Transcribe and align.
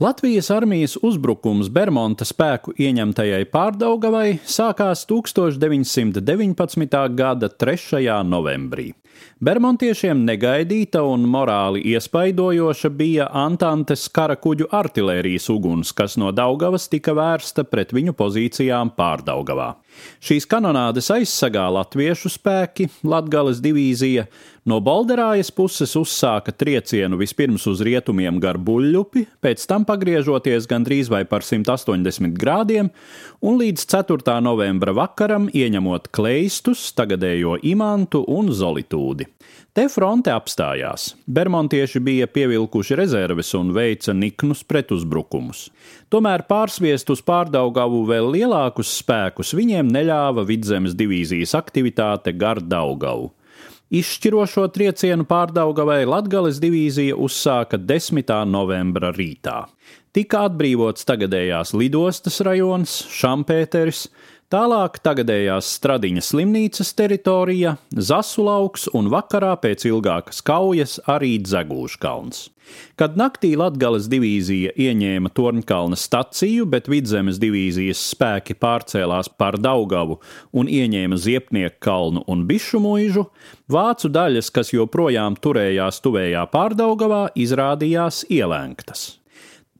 Latvijas 0.00 0.46
armijas 0.50 0.94
uzbrukums 1.04 1.68
Bermuda 1.68 2.24
spēku 2.24 2.72
ieņemtajai 2.80 3.42
pārdaugavai 3.52 4.38
sākās 4.48 5.02
1919. 5.10 7.02
gada 7.18 7.50
3. 7.52 8.00
novembrī. 8.24 8.86
Bermontiešiem 9.40 10.18
negaidīta 10.26 11.00
un 11.08 11.22
morāli 11.24 11.80
iespaidojoša 11.94 12.90
bija 12.92 13.28
Antantes 13.32 14.02
karakuģu 14.12 14.68
artilērijas 14.76 15.48
uguns, 15.54 15.94
kas 15.96 16.18
no 16.20 16.28
Daugavas 16.36 16.90
tika 16.92 17.14
vērsta 17.16 17.64
pret 17.64 17.94
viņu 17.96 18.12
pozīcijām 18.18 18.92
pārdaugavā. 18.98 19.70
Šīs 20.20 20.46
kanonādes 20.48 21.08
aizsargā 21.14 21.66
latviešu 21.72 22.30
spēki, 22.32 22.88
Latgales 23.08 23.60
divīzija, 23.64 24.26
no 24.68 24.78
Balderājas 24.84 25.50
puses 25.54 25.94
uzsāka 25.98 26.52
triecienu 26.52 27.18
vispirms 27.20 27.64
uz 27.70 27.80
rietumiem 27.84 28.38
gar 28.42 28.58
buļļupi, 28.60 29.24
pēc 29.42 29.64
tam 29.70 29.86
pagriežoties 29.88 30.68
gandrīz 30.70 31.10
vai 31.12 31.24
par 31.28 31.44
180 31.46 32.36
grādiem, 32.38 32.90
un 33.40 33.58
līdz 33.60 33.86
4. 33.90 34.36
novembra 34.44 34.94
vakaram 34.96 35.48
ieņemot 35.48 36.10
kleistus, 36.14 36.90
tagadējo 36.96 37.56
imantu 37.72 38.22
un 38.28 38.52
zolitūdi. 39.10 39.26
Te 39.72 39.88
fronte 39.88 40.30
apstājās. 40.30 41.14
Bermontieši 41.26 42.00
bija 42.00 42.26
pievilkuši 42.26 42.96
rezerves 42.96 43.54
un 43.54 43.72
veica 43.72 44.12
niknus 44.12 44.64
pretuzbrukumus. 44.64 45.70
Tomēr 46.10 46.46
pārsviest 46.48 47.10
uz 47.10 47.22
pārdaugavu 47.22 48.06
vēl 48.06 48.32
lielākus 48.34 48.98
spēkus 48.98 49.54
viņiem 49.54 49.88
neļāva 49.88 50.44
vidzemes 50.44 50.94
divīzijas 50.94 51.54
aktivitāte 51.54 52.32
gar 52.32 52.60
Daugavu. 52.60 53.32
Izšķirošo 53.90 54.68
triecienu 54.70 55.24
pārdaugavai 55.26 56.04
Latgales 56.06 56.60
divīzija 56.62 57.16
uzsāka 57.18 57.76
10. 57.76 58.30
novembra 58.46 59.10
rītā. 59.10 59.66
Tika 60.14 60.44
atbrīvots 60.46 61.06
tagadējās 61.06 61.72
lidostas 61.74 62.40
rajons, 62.42 63.06
Šampēteris, 63.10 64.08
Tālāk 64.50 64.96
tagadējās 64.98 65.68
Stradiņas 65.76 66.32
slimnīcas 66.32 66.88
teritorija, 66.98 67.76
Zasulauks 67.94 68.88
un 68.98 69.06
vakarā 69.12 69.52
pēc 69.62 69.84
ilgākas 69.86 70.40
kaujas 70.42 70.96
arī 71.06 71.36
Dzegūškalns. 71.44 72.48
Kad 72.98 73.14
naktī 73.14 73.52
Latgales 73.58 74.08
divīzija 74.10 74.72
ieņēma 74.74 75.30
Torņkalna 75.38 75.94
staciju, 75.94 76.66
bet 76.66 76.90
Vidzemes 76.90 77.38
divīzijas 77.38 78.02
spēki 78.10 78.58
pārcēlās 78.58 79.30
pār 79.38 79.60
Daugavu 79.62 80.18
un 80.50 80.66
ieņēma 80.66 81.14
Ziepnieku 81.14 81.78
kalnu 81.86 82.26
un 82.26 82.42
Bišu 82.50 82.82
mūžu, 82.82 83.28
vācu 83.70 84.10
daļas, 84.10 84.50
kas 84.50 84.74
joprojām 84.74 85.38
turējās 85.38 86.02
tuvējā 86.02 86.42
pārdaugavā, 86.50 87.28
izrādījās 87.38 88.24
ielēgtas. 88.26 89.19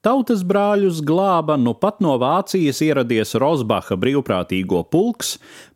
Tautas 0.00 0.40
brāļus 0.48 1.02
glāba 1.04 1.58
nu 1.60 1.74
pat 1.76 1.98
no 2.00 2.14
Vācijas 2.16 2.78
ieradies 2.80 3.34
Rosbacha 3.36 3.98
brīvprātīgo 4.00 4.80
pulks, 4.88 5.34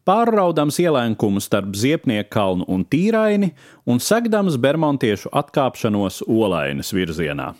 pārraudams 0.08 0.78
ielēkumu 0.80 1.42
starp 1.44 1.76
Ziepnieku 1.76 2.30
kalnu 2.32 2.64
un 2.72 2.86
Tīraini 2.88 3.50
un 3.84 4.00
segdams 4.00 4.56
Bermontiešu 4.56 5.28
atkāpšanos 5.28 6.22
Olainas 6.24 6.94
virzienā. 6.96 7.50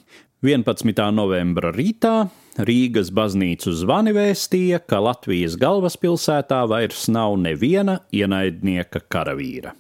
11. 0.41 1.05
novembra 1.13 1.69
rītā 1.77 2.31
Rīgas 2.57 3.13
baznīcu 3.13 3.77
zvani 3.85 4.17
vēstīja, 4.17 4.81
ka 4.89 5.05
Latvijas 5.05 5.61
galvaspilsētā 5.61 6.65
vairs 6.73 7.11
nav 7.13 7.37
neviena 7.45 8.01
ienaidnieka 8.09 9.05
karavīra. 9.13 9.77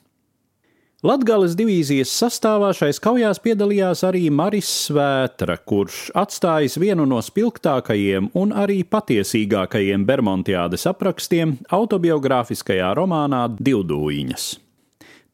Latgales 1.04 1.52
divīzijas 1.52 2.08
sastāvā 2.16 2.70
šais 2.72 2.96
kaujās 3.04 3.36
piedalījās 3.44 4.00
arī 4.08 4.30
Maris 4.32 4.70
Svētra, 4.86 5.58
kurš 5.60 6.06
atstājis 6.16 6.78
vienu 6.80 7.04
no 7.04 7.18
spilgtākajiem 7.20 8.30
un 8.40 8.54
arī 8.56 8.78
patiesīgākajiem 8.88 10.06
Bermontiādes 10.08 10.88
aprakstiem 10.88 11.58
autobiogrāfiskajā 11.76 12.88
romānā 12.96 13.42
Divdūjiņas. 13.52 14.46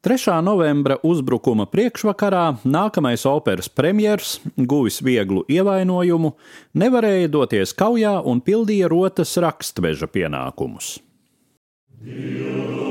3. 0.03 0.35
novembra 0.43 0.99
uzbrukuma 1.07 1.69
priekšvakarā 1.71 2.43
nākamais 2.67 3.23
operas 3.31 3.71
premjers, 3.71 4.41
guvis 4.57 4.99
vieglu 4.99 5.45
ievainojumu, 5.47 6.35
nevarēja 6.83 7.31
doties 7.31 7.71
kaujā 7.79 8.17
un 8.27 8.43
pildīja 8.43 8.91
rotas 8.91 9.37
rakstveža 9.39 10.11
pienākumus. 10.11 10.97
Dievs. 12.03 12.90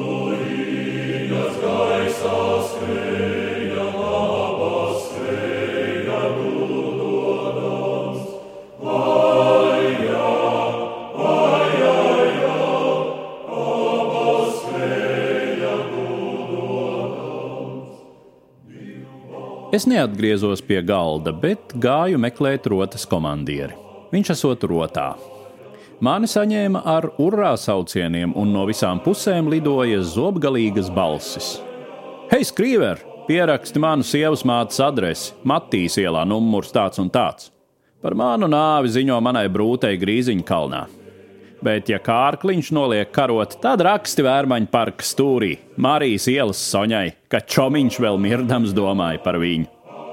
Es 19.71 19.85
neatgriezos 19.87 20.65
pie 20.67 20.81
galda, 20.83 21.31
bet 21.31 21.71
gāju 21.79 22.19
meklēt 22.19 22.65
rotas 22.73 23.05
komandieri. 23.07 23.77
Viņš 24.11 24.33
esot 24.35 24.67
rotā. 24.67 25.13
Mani 26.03 26.27
saņēma 26.27 26.83
ar 26.91 27.07
urā 27.23 27.53
saucieniem, 27.55 28.33
un 28.35 28.51
no 28.51 28.65
visām 28.67 28.99
pusēm 29.05 29.47
lidoja 29.53 30.03
zobgalīgas 30.03 30.91
balsis. 30.91 31.53
Hei, 32.33 32.43
skrīver! 32.43 33.07
Pieraksti 33.31 33.79
manu 33.79 34.03
sievas 34.03 34.43
mātes 34.43 34.81
adresi, 34.83 35.37
Matīs 35.47 36.01
ielā, 36.03 36.25
numurs 36.27 36.75
tāds 36.75 36.99
un 36.99 37.07
tāds. 37.15 37.53
Par 38.03 38.19
manu 38.19 38.51
nāvi 38.51 38.91
ziņo 38.91 39.21
manai 39.23 39.47
brūtei 39.53 40.01
Grīziņa 40.03 40.47
kalnā 40.49 40.89
bet, 41.65 41.91
ja 41.93 41.99
kārkliņš 42.03 42.71
noliek 42.77 43.11
karot, 43.15 43.59
tad 43.63 43.83
raksti 43.87 44.25
vērmaņu 44.27 44.71
parka 44.73 45.07
stūrī, 45.07 45.57
Marijas 45.81 46.29
ielas 46.31 46.63
soņai, 46.71 47.07
ka 47.33 47.43
čomiņš 47.45 48.01
vēl 48.05 48.19
mirdams 48.21 48.75
domāja 48.77 49.23
par 49.25 49.41
viņu. 49.41 49.69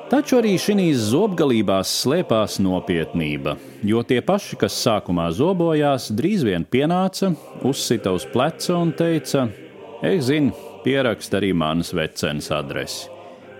Taču 0.07 0.37
arī 0.37 0.53
šīs 0.55 1.09
zobgalībās 1.09 1.89
slēpās 2.05 2.61
nopietnība, 2.63 3.57
jo 3.83 3.99
tie 4.07 4.21
paši, 4.23 4.55
kas 4.61 4.77
sākumā 4.85 5.25
zobojās, 5.35 6.07
drīz 6.15 6.45
vien 6.47 6.63
pienāca, 6.63 7.33
uzsita 7.67 8.13
uz 8.15 8.23
pleca 8.31 8.77
un 8.79 8.93
teica: 8.95 9.49
Es 9.99 10.29
zinu, 10.29 10.53
pierakst 10.85 11.35
arī 11.35 11.51
manas 11.51 11.91
vecenes 11.91 12.47
adresi. 12.55 13.09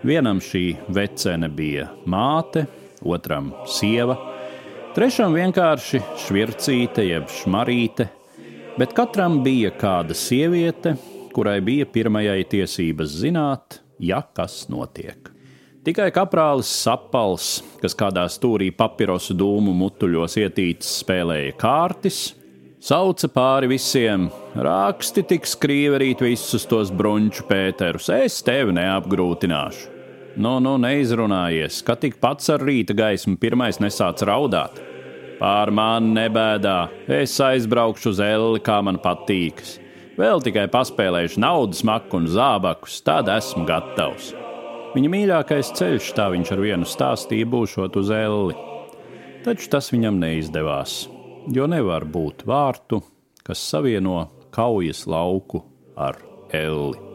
Vienam 0.07 0.39
šī 0.39 0.77
vecene 0.93 1.49
bija 1.51 1.89
māte, 2.07 2.63
otram 3.03 3.51
sieva, 3.67 4.15
Trešam 4.97 5.35
vienkārši 5.37 5.99
švircīte 6.23 7.03
jeb 7.05 7.27
šmarīte, 7.29 8.07
bet 8.81 8.95
katram 8.97 9.35
bija 9.45 9.69
kāda 9.77 10.15
sieviete, 10.17 10.95
kurai 11.35 11.59
bija 11.61 11.85
pirmajai 11.85 12.39
tiesības 12.49 13.11
zināt, 13.19 13.77
ja 14.01 14.23
kas 14.25 14.63
notiek. 14.73 15.29
Tikai 15.85 16.07
kaprālis 16.15 16.71
sapals, 16.73 17.59
kas 17.77 17.93
kādā 17.99 18.23
stūrī 18.25 18.71
papirosu 18.73 19.35
dūmu 19.37 19.75
mutuļos 19.83 20.39
ietīts, 20.41 20.89
spēlēja 21.03 21.53
kārtis, 21.61 22.31
sauca 22.81 23.29
pāri 23.35 23.69
visiem: 23.75 24.31
Raksti 24.57 25.27
tik 25.29 25.45
skrīverīt 25.45 26.25
visus 26.25 26.65
tos 26.65 26.89
brunču 26.89 27.45
pēterus, 27.45 28.09
es 28.17 28.41
tevi 28.41 28.73
neapgrūtināšu. 28.79 29.96
Nu, 30.37 30.59
nu, 30.61 30.75
neizrunājies, 30.77 31.79
ka 31.81 31.95
tik 31.97 32.19
pats 32.21 32.51
ar 32.53 32.61
rīta 32.61 32.93
gaismu 32.97 33.39
pirmais 33.41 33.79
nesāc 33.81 34.21
raudāt. 34.27 34.77
Pār 35.39 35.71
mani 35.73 36.13
nebēdā, 36.13 36.77
es 37.09 37.33
aizbraukšu 37.41 38.11
uz 38.13 38.21
Elli, 38.21 38.61
kā 38.61 38.77
man 38.85 38.99
patīkas. 39.01 39.79
Vēl 40.17 40.41
tikai 40.45 40.67
paspēlēšu 40.73 41.41
naudas 41.41 41.81
maku 41.85 42.21
un 42.21 42.29
zābakus, 42.29 42.99
tad 43.05 43.29
esmu 43.33 43.65
gatavs. 43.69 44.31
Viņa 44.93 45.11
mīļākais 45.13 45.73
ceļš, 45.77 46.13
tā 46.17 46.29
viņš 46.33 46.53
ar 46.53 46.63
vienu 46.63 46.89
stāstīja, 46.89 47.49
būšot 47.53 47.97
uz 48.01 48.13
Elli. 48.13 48.57
Taču 49.45 49.73
tas 49.73 49.89
viņam 49.93 50.21
neizdevās, 50.21 50.99
jo 51.53 51.65
nevar 51.69 52.05
būt 52.05 52.45
vārtu, 52.49 53.01
kas 53.45 53.61
savieno 53.73 54.27
kaujas 54.53 55.05
lauku 55.09 55.65
ar 55.97 56.21
Elli. 56.53 57.06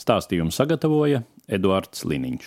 Stāstījumu 0.00 0.52
sagatavoja 0.54 1.22
Eduards 1.50 2.06
Liniņš. 2.08 2.46